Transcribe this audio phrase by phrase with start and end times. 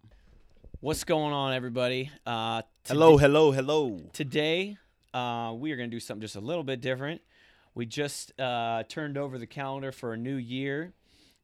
[0.79, 2.11] What's going on, everybody?
[2.25, 3.99] Uh, Hello, hello, hello.
[4.13, 4.77] Today,
[5.13, 7.21] uh, we are going to do something just a little bit different.
[7.75, 10.93] We just uh, turned over the calendar for a new year,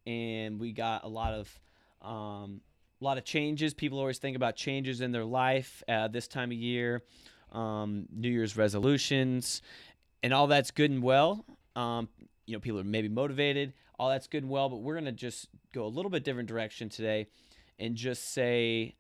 [0.05, 1.59] and we got a lot of
[2.01, 2.61] um,
[3.01, 3.73] a lot of changes.
[3.73, 7.03] People always think about changes in their life uh, this time of year,
[7.51, 9.61] um, New Year's resolutions,
[10.23, 11.45] and all that's good and well.
[11.75, 12.07] Um,
[12.45, 13.73] you know, people are maybe motivated.
[13.99, 16.89] All that's good and well, but we're to just go a little bit different direction
[16.89, 17.27] today,
[17.77, 18.95] and just say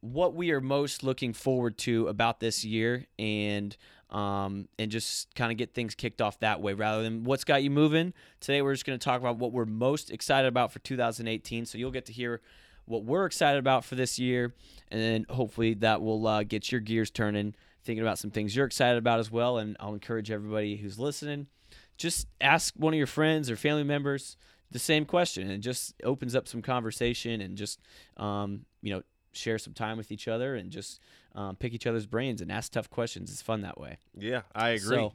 [0.00, 3.76] what we are most looking forward to about this year and
[4.10, 7.62] um, and just kind of get things kicked off that way rather than what's got
[7.62, 8.12] you moving.
[8.40, 11.64] Today we're just to talk about what we're most excited about for 2018.
[11.64, 12.40] So you'll get to hear
[12.84, 14.54] what we're excited about for this year,
[14.90, 18.66] and then hopefully that will uh, get your gears turning, thinking about some things you're
[18.66, 19.58] excited about as well.
[19.58, 21.46] And I'll encourage everybody who's listening,
[21.96, 24.36] just ask one of your friends or family members
[24.70, 27.78] the same question, and it just opens up some conversation and just
[28.16, 29.02] um, you know
[29.32, 31.00] share some time with each other and just
[31.34, 33.30] um, pick each other's brains and ask tough questions.
[33.30, 33.98] It's fun that way.
[34.16, 35.10] Yeah, I agree.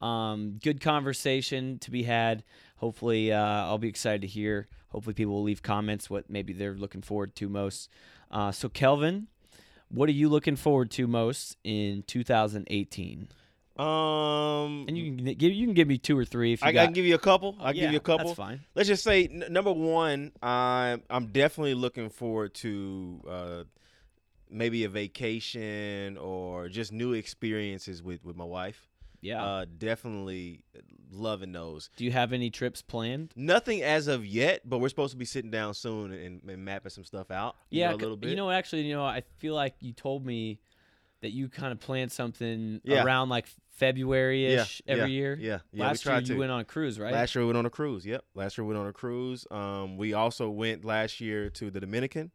[0.00, 2.44] So, um, good conversation to be had.
[2.76, 4.68] Hopefully, uh, I'll be excited to hear.
[4.88, 7.88] Hopefully, people will leave comments what maybe they're looking forward to most.
[8.30, 9.28] Uh, so, Kelvin,
[9.90, 13.28] what are you looking forward to most in 2018?
[13.76, 16.70] um, And you can give you can give me two or three if you I,
[16.70, 16.84] I got.
[16.86, 17.56] can give you a couple.
[17.60, 18.26] I Yeah, give you a couple.
[18.28, 18.60] That's fine.
[18.74, 23.64] Let's just say n- number one, I'm I'm definitely looking forward to uh,
[24.50, 28.89] maybe a vacation or just new experiences with with my wife.
[29.20, 29.44] Yeah.
[29.44, 30.62] Uh, definitely
[31.10, 31.90] loving those.
[31.96, 33.32] Do you have any trips planned?
[33.36, 36.90] Nothing as of yet, but we're supposed to be sitting down soon and, and mapping
[36.90, 37.56] some stuff out.
[37.70, 38.30] you Yeah, know, a little bit.
[38.30, 40.60] You know, actually, you know, I feel like you told me
[41.20, 43.04] that you kind of planned something Yeah.
[43.04, 45.38] around like February ish yeah, every yeah, year.
[45.40, 45.84] Yeah, yeah.
[45.84, 46.38] Last year you to.
[46.38, 47.12] went on a cruise, right?
[47.12, 48.06] Last year we went on a cruise.
[48.06, 48.24] Yep.
[48.34, 49.46] Last year we went on a cruise.
[49.50, 52.30] Um, we also went last year to the Dominican.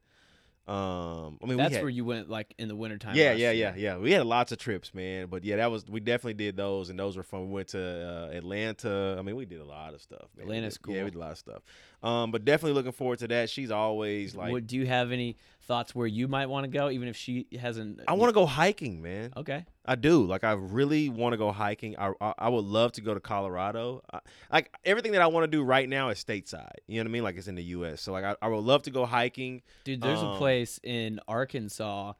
[0.67, 3.15] Um, I mean, That's we had, where you went like in the wintertime.
[3.15, 3.73] yeah, yeah, year.
[3.77, 3.97] yeah, yeah.
[3.97, 5.27] We had lots of trips, man.
[5.27, 7.47] But yeah, that was we definitely did those, and those were fun.
[7.47, 9.15] We went to uh, Atlanta.
[9.19, 10.27] I mean, we did a lot of stuff.
[10.35, 10.45] Man.
[10.45, 11.03] Atlanta's did- Yeah, cool.
[11.05, 11.61] we did a lot of stuff.
[12.01, 13.49] Um, but definitely looking forward to that.
[13.49, 16.89] She's always like, What, do you have any thoughts where you might want to go,
[16.89, 18.01] even if she hasn't?
[18.07, 19.33] I want to go hiking, man.
[19.35, 19.65] Okay.
[19.85, 20.23] I do.
[20.25, 21.95] Like I really want to go hiking.
[21.97, 24.01] I, I I would love to go to Colorado.
[24.11, 24.19] I,
[24.51, 26.69] like everything that I want to do right now is stateside.
[26.87, 27.23] You know what I mean?
[27.23, 28.01] Like it's in the U.S.
[28.01, 29.61] So like I, I would love to go hiking.
[29.83, 32.13] Dude, there's a Um, place in Arkansas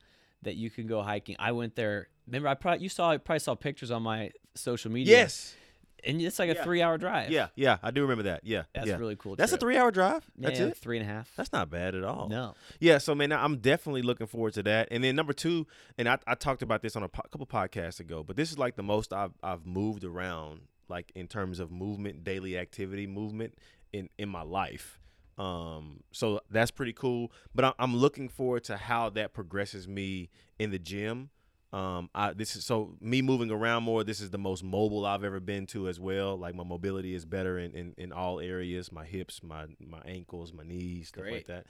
[0.44, 1.36] that you can go hiking.
[1.40, 2.10] I went there.
[2.28, 5.18] Remember, I probably you saw I probably saw pictures on my social media.
[5.18, 5.56] Yes.
[6.04, 6.64] And it's like a Yeah.
[6.64, 7.32] three hour drive.
[7.32, 7.48] Yeah.
[7.56, 7.78] Yeah.
[7.82, 8.42] I do remember that.
[8.44, 8.64] Yeah.
[8.74, 8.98] that's yeah.
[8.98, 9.36] really cool.
[9.36, 10.30] That's a three-hour drive.
[10.38, 10.78] That's yeah, it.
[10.78, 11.32] Three and a half.
[11.36, 12.30] That's not bad at all.
[12.30, 12.54] no.
[12.80, 14.88] Yeah, so man, I'm definitely looking forward to that.
[14.92, 15.66] And then number two,
[15.98, 18.58] and I, I talked about this on a po- couple podcasts ago, but this is
[18.58, 23.56] like the most I've I've moved around, like in terms of movement, daily activity, movement
[23.94, 25.00] in in my life.
[25.38, 27.32] Um, so that's pretty cool.
[27.54, 30.30] But I, I'm looking forward to how that progresses me
[30.60, 31.30] in the gym.
[31.74, 34.04] Um, I this is so me moving around more.
[34.04, 36.38] This is the most mobile I've ever been to as well.
[36.38, 38.92] Like my mobility is better in in, in all areas.
[38.92, 41.66] My hips, my my ankles, my knees, stuff like that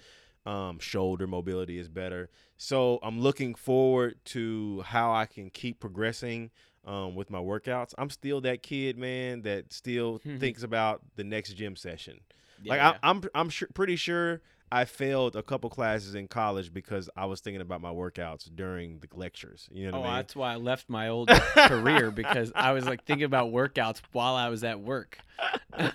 [0.45, 2.29] um, shoulder mobility is better.
[2.57, 6.51] So I'm looking forward to how I can keep progressing
[6.85, 7.93] um, with my workouts.
[7.97, 12.19] I'm still that kid, man, that still thinks about the next gym session.
[12.65, 12.97] like Yeah.
[13.01, 14.41] I, I'm, I'm sure, pretty sure
[14.75, 18.99] I failed a couple classes in college because I was thinking about my workouts during
[18.99, 19.69] the lectures.
[19.71, 20.17] You know Oh, what I oh, mean?
[20.19, 24.35] that's why I left my old career because I was like thinking about workouts while
[24.35, 25.17] I was at work.
[25.73, 25.93] and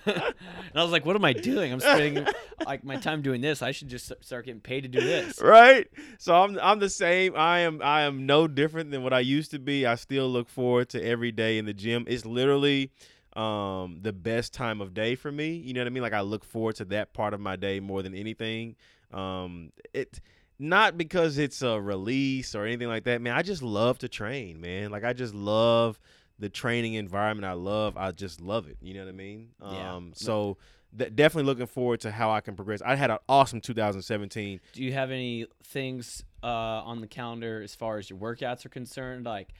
[0.74, 1.72] I was like, what am I doing?
[1.72, 2.26] I'm spending
[2.64, 3.60] like my time doing this.
[3.62, 5.40] I should just start getting paid to do this.
[5.42, 5.86] right
[6.18, 9.50] so i'm i'm the same i am i am no different than what i used
[9.50, 12.90] to be i still look forward to every day in the gym it's literally
[13.36, 16.02] um the best time of day for me you know what i mean?
[16.02, 18.76] Like i look forward to that part of my day more than anything.
[19.12, 20.20] Um it
[20.58, 23.34] not because it's a release or anything like that man.
[23.34, 24.90] I just love to train man.
[24.90, 25.98] Like i just love
[26.38, 27.44] the training environment.
[27.46, 29.50] I love i just love it you know what i mean?
[29.60, 29.94] Yeah.
[29.96, 30.56] um so
[30.98, 32.82] th- definitely looking forward to how i can progress.
[32.84, 37.74] I had an awesome 2017 Do you have any things uh, on the calendar as
[37.74, 39.26] far as your workouts are concerned?
[39.26, 39.52] Like,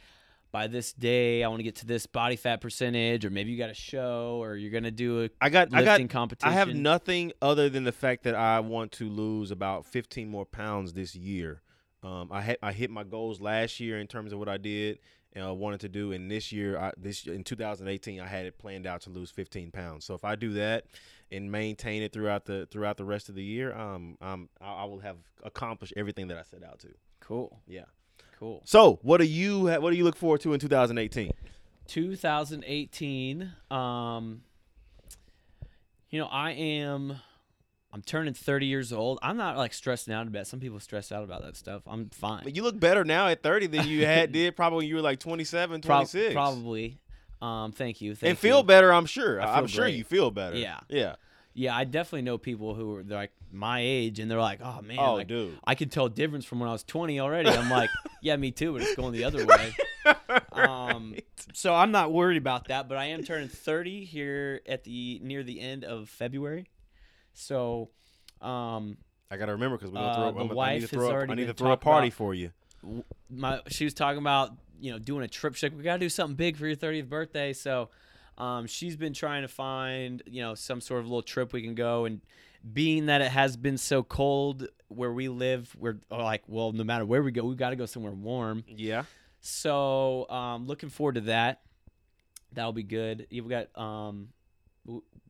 [0.52, 3.58] by this day I want to get to this body fat percentage, or maybe you
[3.58, 6.48] got a show, or you're gonna do a I got I got competition.
[6.48, 10.46] I have nothing other than the fact that I want to lose about 15 more
[10.46, 11.62] pounds this year.
[12.02, 14.98] Um, I had I hit my goals last year in terms of what I did
[15.32, 18.58] and I wanted to do, and this year, I, this in 2018, I had it
[18.58, 20.04] planned out to lose 15 pounds.
[20.04, 20.86] So if I do that
[21.30, 24.84] and maintain it throughout the throughout the rest of the year, um, um, I, I
[24.84, 26.88] will have accomplished everything that I set out to.
[27.20, 27.84] Cool, Yeah.
[28.40, 28.62] Cool.
[28.64, 31.30] So what do you ha- what do you look forward to in 2018?
[31.86, 33.52] 2018.
[33.70, 34.42] Um,
[36.10, 37.16] you know, I am.
[37.92, 39.18] I'm turning 30 years old.
[39.20, 40.42] I'm not like stressing out about.
[40.42, 40.46] it.
[40.46, 41.82] Some people stress out about that stuff.
[41.88, 42.44] I'm fine.
[42.44, 45.00] But you look better now at 30 than you had did probably when you were
[45.00, 46.32] like 27, Prob- 26.
[46.34, 46.98] probably.
[47.42, 48.14] Um, thank you.
[48.14, 48.64] Thank and feel you.
[48.64, 49.40] better, I'm sure.
[49.40, 50.56] I I'm feel sure you feel better.
[50.56, 50.78] Yeah.
[50.88, 51.16] Yeah.
[51.52, 54.98] Yeah, I definitely know people who they're like my age, and they're like, "Oh man,
[54.98, 55.58] oh, like, dude.
[55.64, 57.90] I can tell difference from when I was 20 already." I'm like,
[58.22, 59.74] "Yeah, me too," but it's going the other way.
[60.52, 61.14] Um,
[61.52, 65.42] so I'm not worried about that, but I am turning 30 here at the near
[65.42, 66.66] the end of February.
[67.34, 67.90] So,
[68.40, 68.96] um,
[69.30, 70.24] I gotta remember because we're gonna Uh, throw.
[70.32, 71.20] the I'm, I need wife to throw.
[71.20, 72.52] I need to throw a party about- for you.
[73.28, 75.54] my she was talking about you know doing a trip.
[75.54, 77.90] She's like, "We gotta do something big for your 30th birthday." So,
[78.38, 81.74] um, she's been trying to find you know some sort of little trip we can
[81.74, 82.20] go and.
[82.72, 87.06] Being that it has been so cold where we live, we're like, well, no matter
[87.06, 88.64] where we go, we got to go somewhere warm.
[88.68, 89.04] Yeah.
[89.40, 91.62] So, um, looking forward to that.
[92.52, 93.26] That'll be good.
[93.30, 94.28] You've got um,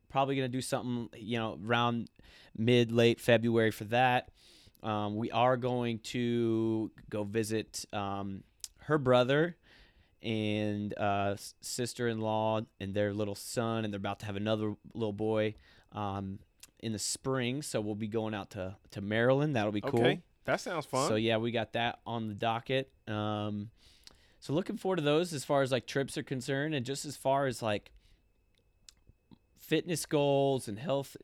[0.09, 2.09] probably gonna do something, you know, around
[2.57, 4.29] mid late February for that.
[4.83, 8.43] Um, we are going to go visit um,
[8.79, 9.55] her brother
[10.23, 15.55] and uh, sister-in-law and their little son, and they're about to have another little boy
[15.93, 16.39] um,
[16.81, 17.61] in the spring.
[17.61, 19.55] So we'll be going out to to Maryland.
[19.55, 19.99] That'll be cool.
[19.99, 20.21] Okay.
[20.45, 21.07] That sounds fun.
[21.07, 22.91] So yeah, we got that on the docket.
[23.07, 23.69] Um,
[24.39, 27.15] so looking forward to those as far as like trips are concerned, and just as
[27.15, 27.91] far as like
[29.57, 31.15] fitness goals and health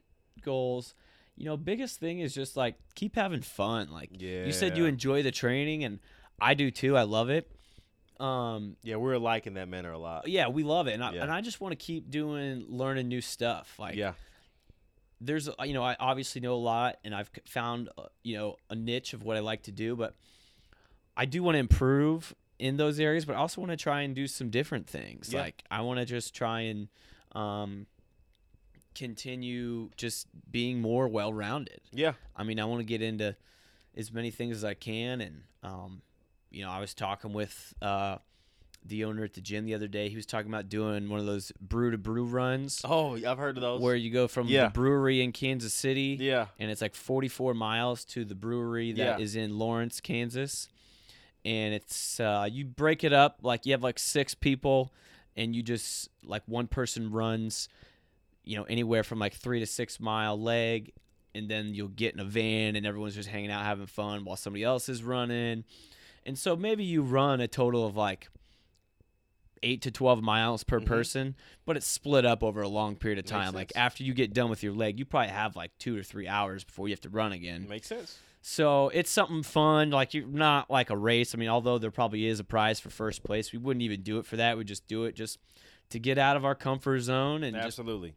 [0.42, 0.94] goals.
[1.36, 3.92] You know, biggest thing is just like keep having fun.
[3.92, 4.46] Like yeah.
[4.46, 6.00] you said, you enjoy the training, and
[6.40, 6.98] I do too.
[6.98, 7.52] I love it.
[8.20, 10.28] Um, Yeah, we're alike in that manner a lot.
[10.28, 11.24] yeah, we love it, and I, Yeah.
[11.24, 13.76] and I just want to keep doing, learning new stuff.
[13.78, 14.14] Like yeah.
[15.20, 18.76] There's you know I obviously know a lot and I've found uh, you know a
[18.76, 20.16] niche of what I like to do, but
[21.16, 24.16] I do want to improve in those areas, but I also want to try and
[24.16, 25.32] do some different things.
[25.32, 25.42] Yeah.
[25.42, 26.88] Like I want to just try and
[27.34, 27.88] um,
[28.96, 31.82] continue just being more well-rounded.
[31.92, 32.14] Yeah.
[32.36, 33.36] I mean, I want to get into
[33.96, 36.02] as many things as I can, and um,
[36.52, 38.18] you know, I was talking with uh,
[38.86, 40.08] the owner at the gym the other day.
[40.10, 43.58] He was talking about doing one of those brew to brew runs Oh, I've heard
[43.58, 43.82] of those.
[43.82, 44.66] where you go from Yeah.
[44.68, 46.48] the brewery in Kansas City yeah.
[46.60, 49.44] and it's like 44 miles to the brewery that is Yeah.
[49.44, 50.70] in Lawrence, Kansas.
[51.46, 54.92] And it's uh, you break it up like you have like six people,
[55.36, 57.70] and you just like one person runs,
[58.44, 60.92] you know, anywhere from like three to six mile leg,
[61.36, 64.36] and then you'll get in a van and everyone's just hanging out having fun while
[64.36, 65.64] somebody else is running,
[66.26, 68.28] and so maybe you run a total of like
[69.64, 70.86] eight to 12 miles per Mhm.
[70.86, 73.54] person, but it's split up over a long period of time.
[73.54, 76.28] Like after you get done with your leg, you probably have like two or three
[76.28, 77.68] hours before you have to run again.
[77.68, 78.20] Makes sense.
[78.42, 79.90] So it's something fun.
[79.90, 81.36] Like you're not like a race.
[81.36, 84.20] I mean, although there probably is a prize for first place, we wouldn't even do
[84.20, 84.58] it for that.
[84.58, 85.38] We just do it just
[85.90, 88.14] to get out of our comfort zone and Absolutely.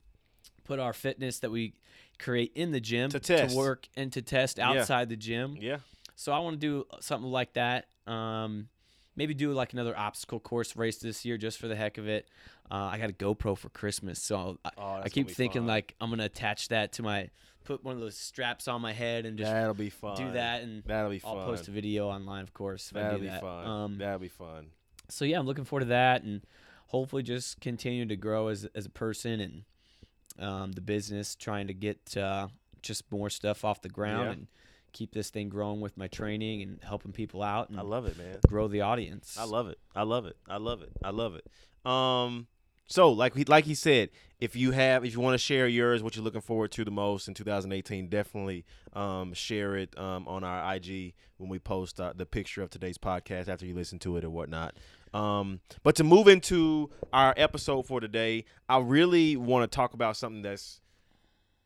[0.65, 1.75] put our fitness that we
[2.19, 3.56] create in the gym To test.
[3.56, 4.70] work and to test Yeah.
[4.70, 5.56] outside the gym.
[5.61, 5.79] Yeah.
[6.17, 7.87] So I want to do something like that.
[8.06, 8.69] Um,
[9.17, 12.29] maybe do like another obstacle course race this year just for the heck of it.
[12.70, 15.67] Uh, I got a GoPro for Christmas, so I, Oh, I keep thinking fun.
[15.69, 17.31] like I'm gonna attach that to my
[17.64, 20.17] put one of those straps on my head and just that'll be fun.
[20.17, 21.36] do that and That'll be fun.
[21.38, 23.40] I'll post a video online, of course, That'll be that.
[23.43, 23.67] fun.
[23.67, 24.69] Um, That'll be fun.
[25.08, 26.43] so yeah, I'm looking forward to that, and
[26.86, 29.64] hopefully just continue to grow as as a person and
[30.38, 32.48] um, the business, trying to get uh,
[32.82, 34.32] just more stuff off the ground Yeah.
[34.32, 34.46] and
[34.93, 38.17] keep this thing growing with my training and helping people out and I love it,
[38.19, 38.39] man.
[38.47, 39.37] grow the audience.
[39.39, 39.79] I love it.
[39.94, 40.37] I love it.
[40.49, 40.91] I love it.
[41.03, 41.47] I love it.
[41.91, 42.47] Um,
[42.87, 46.03] so like he like he said, if you have if you want to share yours,
[46.03, 50.43] what you're looking forward to the most in 2018, definitely um share it um on
[50.43, 54.17] our IG when we post uh, the picture of today's podcast after you listen to
[54.17, 54.75] it or whatnot.
[55.15, 60.17] Um, but to move into our episode for today, I really want to talk about
[60.17, 60.81] something that's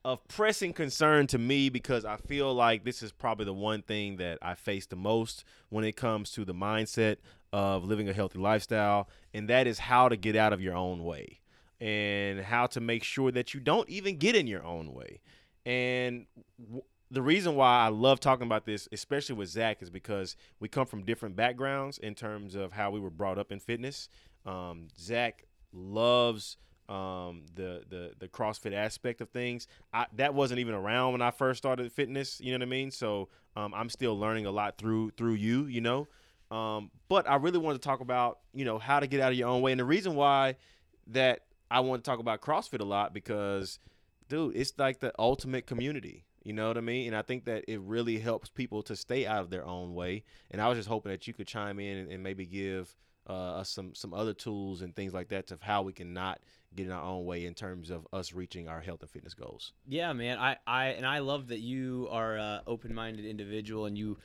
[0.05, 4.17] of pressing concern to me because I feel like this is probably the one thing
[4.19, 7.17] that I face the most when it comes to the mindset
[7.53, 11.05] of living a healthy lifestyle, and that is how to get out of your own
[11.05, 11.41] way
[11.81, 15.21] and how to make sure that you don't even get in your own way.
[15.65, 16.27] And
[16.63, 20.69] w- the reason why I love talking about this, especially with Zach, is because we
[20.69, 24.09] come from different backgrounds in terms of how we were brought up in fitness.
[24.45, 26.59] Um, Zach loves
[26.89, 29.67] um, the the the CrossFit aspect of things.
[29.93, 32.41] I, that wasn't even around when I first started fitness.
[32.41, 32.91] You know what I mean?
[32.91, 35.67] So um, I'm still learning a lot through through you.
[35.67, 36.09] You know,
[36.51, 39.39] um, but I really wanted to talk about you know how to get out of
[39.39, 40.57] your own way, and the reason why
[41.09, 43.79] that I want to talk about CrossFit a lot because,
[44.29, 46.25] dude, it's like the ultimate community.
[46.45, 47.09] You know what I mean?
[47.09, 50.25] And I think that it really helps people to stay out of their own way.
[50.51, 52.95] And I was just hoping that you could chime in and, and maybe give
[53.29, 56.41] uh, us some some other tools and things like that of how we can not
[56.77, 59.73] get in our own way in terms of us reaching our health and fitness goals.
[59.87, 60.39] Yeah, man.
[60.39, 64.19] I, I and I love that you are a open-minded individual and you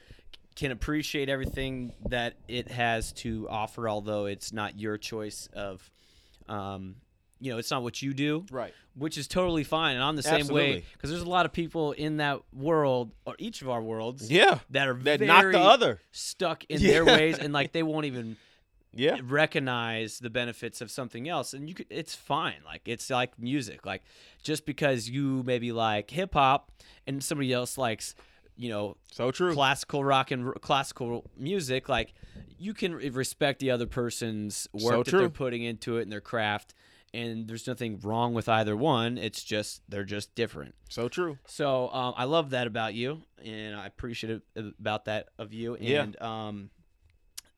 [0.55, 5.89] can appreciate everything that it has to offer, although it's not your choice of,
[6.49, 6.95] um,
[7.39, 8.73] you know, it's not what you do, Right.
[8.95, 9.95] which is totally fine.
[9.95, 13.35] And I'm the same way because there's a lot of people in that world or
[13.39, 14.59] each of our worlds Yeah.
[14.71, 16.01] that are That very not the other.
[16.11, 16.91] stuck in Yeah.
[16.91, 18.35] their ways and like they won't even
[18.93, 19.17] Yeah.
[19.23, 23.85] recognize the benefits of something else and you could it's fine like it's like music
[23.85, 24.03] like
[24.41, 26.71] just because you maybe like hip hop
[27.05, 28.15] and somebody else likes
[28.55, 29.53] you know So true.
[29.53, 32.13] classical rock and r- classical music like
[32.57, 36.19] you can respect the other person's work So that they're putting into it and their
[36.21, 36.73] craft
[37.13, 41.37] and there's nothing wrong with either one it's just they're just different So true.
[41.45, 45.77] so um, I love that about you, and I appreciate it about that of you.
[45.79, 46.03] Yeah.
[46.03, 46.69] And um,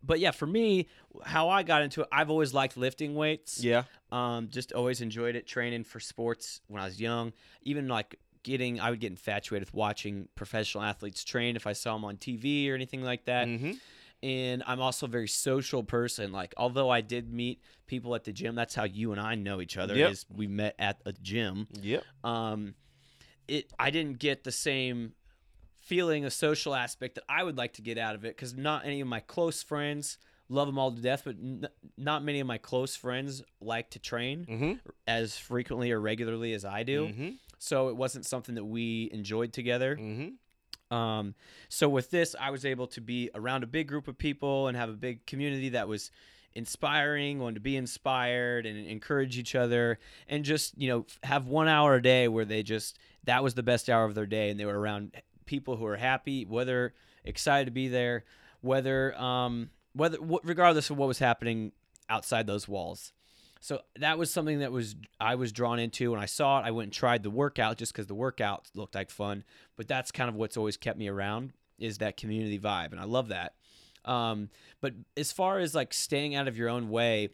[0.03, 0.88] but yeah, for me,
[1.24, 3.63] how I got into it, I've always liked lifting weights.
[3.63, 3.84] Yeah.
[4.12, 5.48] Um, just always enjoyed it.
[5.48, 9.74] Training for sports when I was young, even like getting, I would get infatuated with
[9.74, 13.72] watching professional athletes train if I saw them on TV or anything like that Mm-hmm.
[14.24, 16.31] and I'm also a very social person.
[16.31, 19.62] Like, although I did meet people at the gym, that's how you and I know
[19.62, 19.96] each other.
[19.96, 20.12] Yep.
[20.12, 21.67] Is we met at a gym.
[21.81, 22.03] Yep.
[22.24, 22.74] Um,
[23.48, 25.13] it I didn't get the same
[25.81, 28.85] feeling, a social aspect that I would like to get out of it because not
[28.85, 30.17] any of my close friends
[30.50, 34.00] love them all to death, but n- not many of my close friends like to
[34.00, 34.71] train Mm-hmm.
[35.07, 37.07] as frequently or regularly as I do.
[37.07, 37.29] Mm-hmm.
[37.57, 39.95] So it wasn't something that we enjoyed together.
[39.95, 40.95] Mm-hmm.
[40.95, 41.35] Um,
[41.69, 44.75] so with this, I was able to be around a big group of people and
[44.75, 46.11] have a big community that was
[46.53, 51.69] inspiring, wanted to be inspired and encourage each other, and just you know have one
[51.69, 54.59] hour a day where they just that was the best hour of their day, and
[54.59, 55.11] they were around
[55.45, 56.93] people who are happy, whether
[57.24, 58.24] excited to be there,
[58.62, 61.71] whether um, whether wh- regardless of what was happening
[62.10, 63.13] outside those walls.
[63.63, 66.63] So that was something that was I was drawn into when I saw it.
[66.65, 69.43] I went and tried the workout just because the workout looked like fun.
[69.75, 73.03] But that's kind of what's always kept me around is that community vibe, and I
[73.05, 73.53] love that.
[74.03, 74.50] Um,
[74.81, 77.29] but as far as like staying out of your own way,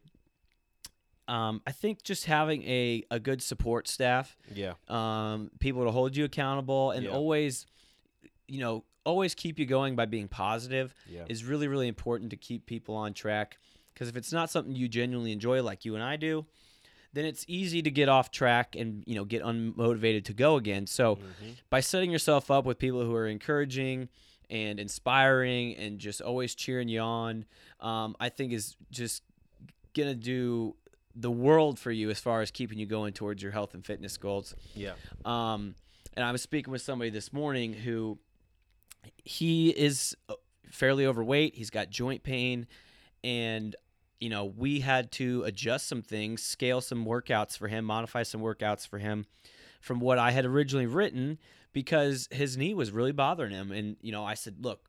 [1.28, 4.74] um, I think just having a, a good support staff, Yeah.
[4.88, 7.12] um, people to hold you accountable, and Yeah.
[7.12, 7.66] always,
[8.48, 11.24] you know, always keep you going by being positive Yeah.
[11.30, 13.58] is really really important to keep people on track
[13.94, 16.46] because if it's not something you genuinely enjoy like you and I do
[17.13, 20.86] then it's easy to get off track and you know get unmotivated to go again
[20.88, 21.51] so Mm-hmm.
[21.70, 24.10] by setting yourself up with people who are encouraging
[24.50, 27.46] and inspiring and just always cheering you on
[27.80, 29.24] um, I think is just
[29.96, 30.75] gonna do
[31.16, 34.18] the world for you as far as keeping you going towards your health and fitness
[34.18, 34.94] goals Yeah.
[35.24, 35.75] um,
[36.13, 38.20] and I was speaking with somebody this morning who
[39.24, 40.34] he is uh,
[40.72, 41.56] fairly overweight.
[41.56, 42.68] He's got joint pain,
[43.24, 43.76] and
[44.20, 48.42] you know we had to adjust some things, scale some workouts for him, modify some
[48.42, 49.26] workouts for him
[49.82, 51.38] from what I had originally written
[51.74, 53.72] because his knee was really bothering him.
[53.72, 54.82] And you know I said, look.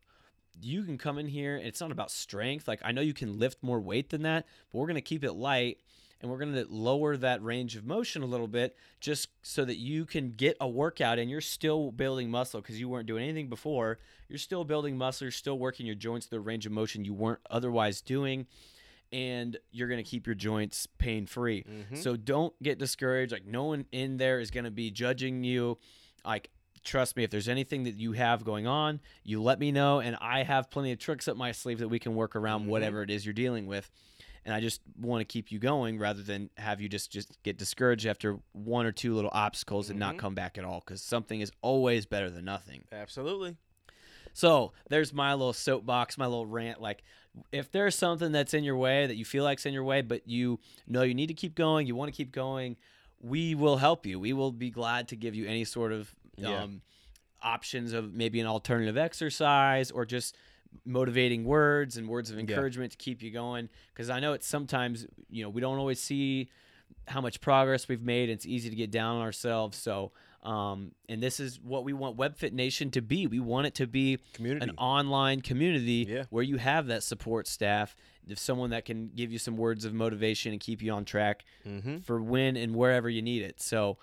[0.61, 1.57] You can come in here.
[1.57, 2.67] and It's not about strength.
[2.67, 5.35] Like I know you can lift more weight than that, but we're gonna keep it
[5.35, 5.79] light
[6.21, 9.77] and we're going to lower that range of motion a little bit just so that
[9.77, 13.49] you can get a workout and you're still building muscle because you weren't doing anything
[13.49, 13.99] before.
[14.29, 17.15] You're still building muscle, you're still working your joints to the range of motion you
[17.15, 18.47] weren't otherwise doing,
[19.13, 21.65] and you're going to keep your joints pain free.
[21.65, 21.97] Mhm.
[21.99, 23.33] So don't get discouraged.
[23.33, 25.79] Like, no one in there is going to be judging you.
[26.25, 26.51] Like,
[26.85, 30.17] trust me, if there's anything that you have going on, you let me know, and
[30.21, 32.69] I have plenty of tricks up my sleeve that we can work around Mhm.
[32.69, 33.91] whatever it is you're dealing with
[34.45, 37.57] and I just want to keep you going rather than have you just just get
[37.59, 40.19] discouraged after one or two little obstacles and not Mhm.
[40.19, 42.85] come back at all because something is always better than nothing.
[42.93, 43.57] Absolutely.
[44.33, 46.81] So there's my little soapbox, my little rant.
[46.81, 47.03] Like,
[47.53, 50.29] if there's something that's in your way that you feel like's in your way, but
[50.29, 52.77] you know you need to keep going, you want to keep going,
[53.21, 54.21] we will help you.
[54.21, 56.63] We will be glad to give you any sort of Yeah.
[56.63, 56.83] um,
[57.43, 60.37] options of maybe an alternative exercise or just
[60.85, 62.43] motivating words and words of Yeah.
[62.43, 63.69] encouragement to keep you going.
[63.93, 66.49] Because I know it's sometimes you know we don't always see
[67.07, 68.29] how much progress we've made.
[68.31, 69.77] It's easy to get down on ourselves.
[69.79, 70.13] So
[70.45, 73.27] Um, and this is what we want WebFit Nation to be.
[73.27, 74.71] We want it to be Community.
[74.71, 76.25] an online community Yeah.
[76.31, 77.97] where you have that support staff,
[78.27, 81.45] if someone that can give you some words of motivation and keep you on track
[81.67, 81.99] mm-hmm.
[81.99, 83.61] for when and wherever you need it.
[83.61, 83.99] So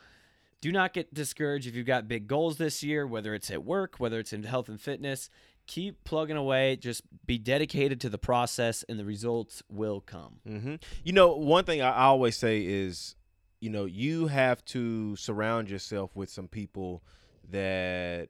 [0.60, 3.96] do not get discouraged if you've got big goals this year, whether it's at work,
[3.98, 5.30] whether it's in health and fitness.
[5.68, 6.76] Keep plugging away.
[6.76, 10.40] Just be dedicated to the process, and the results will come.
[10.48, 10.76] Mm-hmm.
[11.04, 13.16] You know, one thing I always say is,
[13.60, 17.04] you know, you have to surround yourself with some people
[17.50, 18.30] that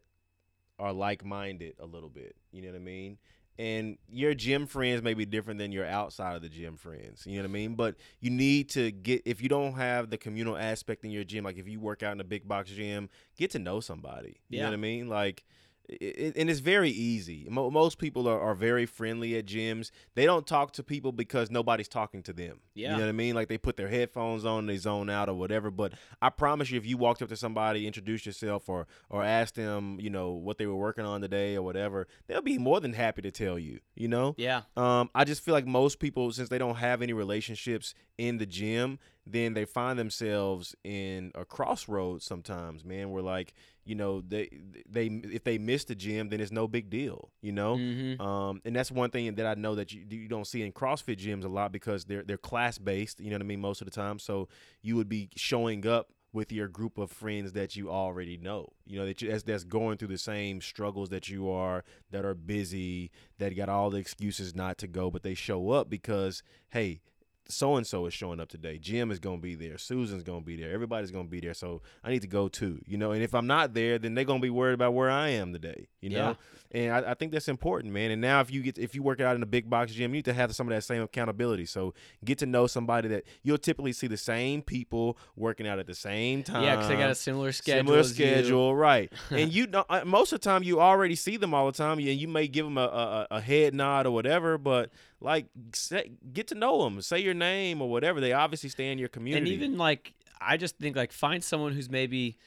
[0.80, 2.36] are like-minded a little bit.
[2.51, 3.18] You know what I mean?
[3.58, 7.25] And your gym friends may be different than your outside of the gym friends.
[7.25, 7.75] You know what I mean?
[7.75, 11.46] But you need to get if you don't have the communal aspect in your gym,
[11.46, 14.42] like if you work out in a big box gym, get to know somebody.
[14.50, 14.70] You know Yeah.
[14.72, 15.08] what I mean?
[15.08, 15.46] Like
[15.89, 17.48] it, and it's very easy.
[17.50, 19.92] Mo- most people are, are very friendly at gyms.
[20.15, 22.60] They don't talk to people because nobody's talking to them.
[22.74, 22.92] Yeah.
[22.92, 23.36] You know what I mean?
[23.36, 25.72] Like they put their headphones on, they zone out or whatever.
[25.72, 29.56] But I promise you, if you walked up to somebody, introduced yourself, or or asked
[29.56, 32.94] them, you know, what they were working on today or whatever, they'll be more than
[32.94, 33.80] happy to tell you.
[33.96, 34.36] You know?
[34.38, 34.62] Yeah.
[34.75, 38.46] Um, I just feel like most people, since they don't have any relationships in the
[38.46, 43.10] gym, then they find themselves in a crossroads sometimes, man.
[43.10, 43.53] Where like,
[43.84, 44.50] you know, they
[44.88, 47.77] they if they miss the gym, then it's no big deal, you know.
[47.77, 50.72] hmm Um, and that's one thing that I know that you you don't see in
[50.72, 53.20] CrossFit gyms a lot because they're they're class based.
[53.20, 53.62] You know what I mean?
[53.62, 54.48] Most of the time, so
[54.82, 58.67] you would be showing up with your group of friends that you already know.
[58.86, 62.25] You know that you, that's, that's going through the same struggles that you are, that
[62.25, 66.44] are busy, that got all the excuses not to go, but they show up because
[66.70, 67.01] hey.
[67.48, 68.78] So and so is showing up today.
[68.78, 69.78] Jim is gonna be there.
[69.78, 70.72] Susan's gonna be there.
[70.72, 71.54] Everybody's gonna be there.
[71.54, 72.82] So I need to go too.
[72.86, 73.12] You know.
[73.12, 75.88] And if I'm not there, then they're gonna be worried about where I am today.
[76.02, 76.38] You know.
[76.72, 78.12] And I, I think that's important, man.
[78.12, 80.18] And now if you get if you work out in a big box gym, you
[80.18, 81.66] need to have some of that same accountability.
[81.66, 85.88] So get to know somebody that you'll typically see the same people working out at
[85.88, 86.64] the same time.
[86.64, 87.80] Yeah, because they got a similar schedule.
[87.80, 88.25] Similar as you.
[88.25, 89.14] schedule, right?
[89.30, 92.00] and you know, uh, most of the time you already see them all the time,
[92.00, 92.82] and you may give them a,
[93.30, 94.58] a, a head nod or whatever.
[94.58, 94.90] But
[95.25, 98.22] like, say, get to know them, say your name or whatever.
[98.22, 99.53] They obviously stay in your community.
[99.53, 102.38] And even like, I just think like find someone who's maybe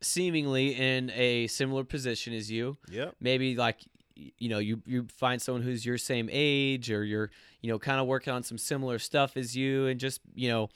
[0.00, 2.76] seemingly in a similar position as you.
[2.90, 3.78] yep, maybe like
[4.14, 7.98] you know you you find someone who's your same age or you're you know kind
[8.00, 10.68] of working on some similar stuff as you and just you know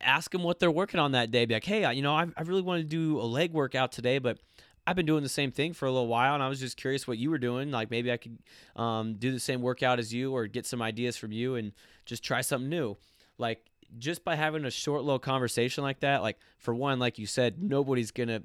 [0.00, 2.26] ask them what they're working on that day be like hey I- you know I,
[2.36, 4.38] I really want to do a leg workout today but
[4.86, 7.06] i've been doing the same thing for a little while and i was just curious
[7.06, 8.38] what you were doing like maybe i could
[8.76, 11.72] um, do the same workout as you or get some ideas from you and
[12.04, 12.96] just try something new
[13.38, 17.26] like just by having a short little conversation like that like for one like you
[17.26, 18.42] said nobody's gonna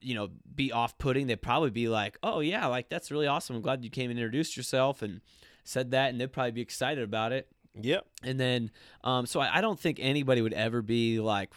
[0.00, 3.56] you know, be off putting, they'd probably be like, oh, yeah, like that's really awesome.
[3.56, 5.20] I'm glad you came and introduced yourself and
[5.64, 6.10] said that.
[6.10, 7.48] And they'd probably be excited about it.
[7.74, 8.70] yep, And then,
[9.04, 11.50] um, so I, I don't think anybody would ever be like,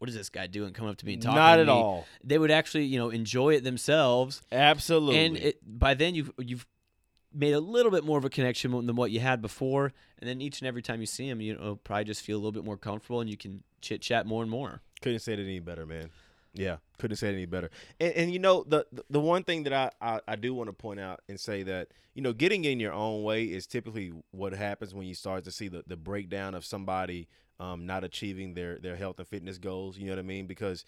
[0.00, 1.72] what is this guy doing coming up to me and talking not to at me?
[1.72, 2.06] all.
[2.24, 4.42] They would actually, you know, enjoy it themselves.
[4.50, 5.24] Absolutely.
[5.26, 6.66] And it, by then you've, you've
[7.32, 9.92] made a little bit more of a connection than what you had before.
[10.18, 12.40] And then each and every time you see them, you know, probably just feel a
[12.40, 14.80] little bit more comfortable and you can chit chat more and more.
[15.02, 16.10] Couldn't say it any better, man.
[16.52, 17.70] Yeah, couldn't say it any better.
[18.00, 20.68] And, and you know the the- the one thing that I, I I do want
[20.68, 24.12] to point out and say that you know getting in your own way is typically
[24.32, 27.28] what happens when you start to see the the breakdown of somebody
[27.60, 29.98] um, not achieving their their health and fitness goals.
[29.98, 30.46] You know what I mean?
[30.46, 30.84] Because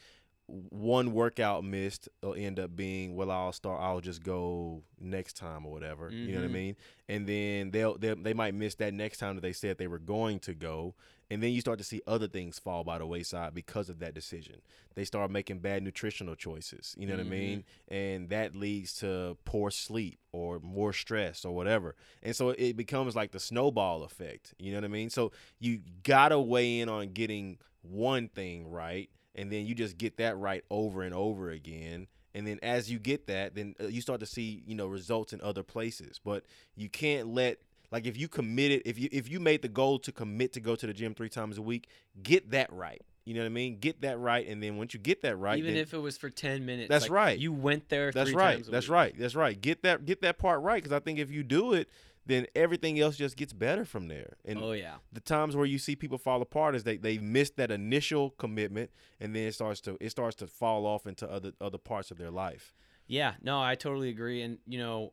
[0.48, 5.64] one workout missed will end up being well I'll start I'll just go next time
[5.64, 6.52] or whatever you know what I Mhm.
[6.52, 6.76] mean?
[7.09, 9.98] And then they'll, they'll they might miss that next time that they said they were
[9.98, 10.94] going to go
[11.31, 14.12] and then you start to see other things fall by the wayside because of that
[14.12, 14.57] decision.
[14.94, 17.64] They start making bad nutritional choices you know what I mean?
[17.88, 21.94] And that leads to poor sleep or more stress or whatever.
[22.22, 25.09] And so it becomes like the snowball effect you know what I mean?
[25.09, 30.16] So you gotta weigh in on getting one thing right and then you just get
[30.18, 32.07] that right over and over again.
[32.35, 35.33] And then as you get that then uh, you start to see you know results
[35.33, 36.21] in other places.
[36.23, 36.45] But
[36.77, 37.59] you can't let
[37.90, 40.77] like if you committed if you if you made the goal to commit to go
[40.77, 41.88] to the gym three times a week
[42.23, 43.03] get that right.
[43.25, 43.79] You know what i mean?
[43.79, 44.47] Get that right.
[44.49, 46.88] And then once you get that right Even then- if it was for 10 minutes.
[46.88, 47.38] That's like, right.
[47.38, 48.66] You went there that's three right.
[48.68, 48.95] that's week.
[48.95, 49.14] right.
[49.18, 49.61] That's right.
[49.61, 50.83] Get that get that part right.
[50.83, 51.88] Because i think if you do it
[52.24, 54.96] then everything else just gets better from there and Oh, yeah.
[55.12, 58.90] the times where you see people fall apart is they they missed that initial commitment
[59.20, 62.18] and then it starts to it starts to fall off into other other parts of
[62.18, 62.74] their life
[63.08, 64.42] Yeah, no, I totally agree.
[64.42, 65.12] And you know,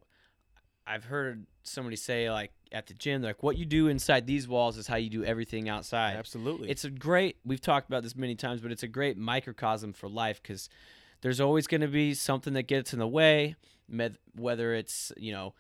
[0.86, 4.78] I've heard somebody say like at the gym, like what you do inside these walls
[4.78, 6.15] is how you do everything outside.
[6.15, 7.38] absolutely It's a great.
[7.43, 10.69] We've talked about this many times, but it's a great microcosm for life because
[11.22, 13.56] there's always going to be something that gets in the way.
[14.36, 15.54] Whether it's you know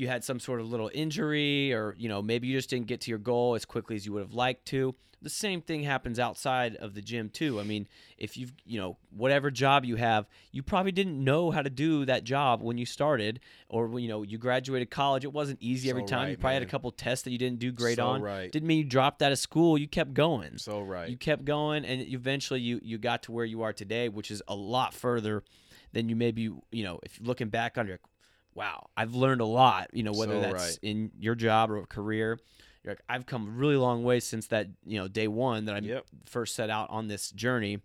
[0.00, 3.00] you had some sort of little injury or you know maybe you just didn't get
[3.02, 4.94] to your goal as quickly as you would have liked to.
[5.22, 7.60] The same thing happens outside of the gym too.
[7.60, 7.86] I mean
[8.16, 12.06] if you've you know whatever job you have you probably didn't know how to do
[12.06, 15.24] that job when you started or when you know you graduated college.
[15.24, 16.28] It wasn't easy every So time.
[16.28, 18.22] You right, probably had a couple tests that you didn't do great So on.
[18.22, 18.50] right.
[18.50, 19.76] didn't mean you dropped out of school.
[19.76, 20.56] You kept going.
[20.56, 21.08] So right.
[21.10, 24.42] you kept going and eventually you you got to where you are today which is
[24.48, 25.42] a lot further
[25.92, 27.98] than you maybe you know if you're looking back on your
[28.54, 30.78] wow i've learned a lot you know whether So that's right.
[30.82, 32.38] in your job or career
[32.84, 35.74] you're like i've come a really long way since that you know day one that
[35.74, 36.06] i Yep.
[36.26, 37.78] first set out on this journey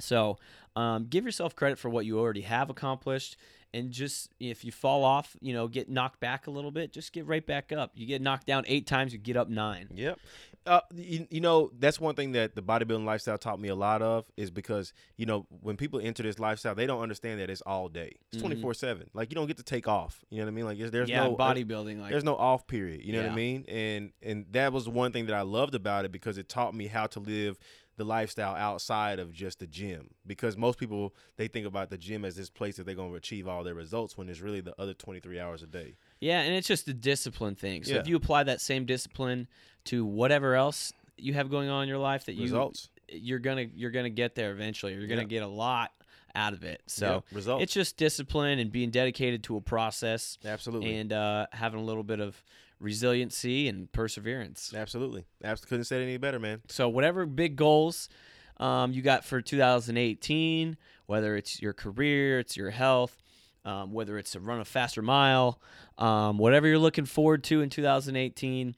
[0.00, 0.38] so
[0.76, 3.36] um, give yourself credit for what you already have accomplished
[3.74, 7.12] and just if you fall off you know get knocked back a little bit just
[7.12, 10.18] get right back up you get knocked down eight times you get up nine Yep.
[10.66, 14.02] Uh, you, you know, that's one thing that the bodybuilding lifestyle taught me a lot
[14.02, 17.62] of is because, you know, when people enter this lifestyle, they don't understand that it's
[17.62, 18.12] all day.
[18.30, 18.46] It's Mhm.
[18.60, 19.08] 24 7.
[19.14, 20.22] Like, you don't get to take off.
[20.28, 20.64] You know what I mean?
[20.66, 21.36] Like, there's, there's yeah no.
[21.36, 23.02] bodybuilding like there's no off period.
[23.02, 23.64] You know what I mean?
[23.66, 26.86] And and that was one thing that I loved about it because it taught me
[26.88, 27.58] how to live
[27.98, 30.08] the lifestyle outside of just the gym.
[30.26, 33.16] Because most people they think about the gym as this place that they're going to
[33.16, 35.96] achieve all their results when it's really the other 23 hours a day.
[36.20, 37.84] Yeah, and it's just a discipline thing.
[37.84, 39.46] So if you apply that same discipline
[39.84, 42.88] to whatever else you have going on in your life that you Results.
[43.10, 44.94] you're gonna you're gonna get there eventually.
[44.94, 45.26] You're gonna Yeah.
[45.28, 45.90] get a lot
[46.34, 46.82] out of it.
[46.86, 47.62] So Yeah, results.
[47.64, 50.94] it's just discipline and being dedicated to a process Absolutely.
[50.96, 52.40] and uh, having a little bit of
[52.80, 54.72] resiliency and perseverance.
[54.74, 55.24] Absolutely.
[55.42, 56.62] Abs- couldn't say it any better, man.
[56.68, 58.08] So whatever big goals
[58.58, 63.22] um, you got for 2018, whether it's your career, it's your health,
[63.64, 65.60] um, whether it's to run a faster mile,
[65.98, 68.74] um, whatever you're looking forward to in 2018,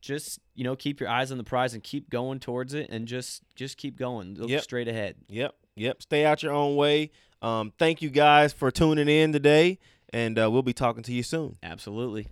[0.00, 3.06] just you know keep your eyes on the prize and keep going towards it, and
[3.06, 4.34] just just keep going.
[4.34, 4.62] Look Yep.
[4.62, 5.14] straight ahead.
[5.28, 6.02] Yep, yep.
[6.02, 7.12] Stay out your own way.
[7.40, 9.78] Um, thank you guys for tuning in today,
[10.12, 11.56] and uh, we'll be talking to you soon.
[11.62, 12.26] Absolutely.